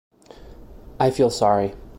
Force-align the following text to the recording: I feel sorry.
I 0.99 1.11
feel 1.11 1.29
sorry. 1.29 1.75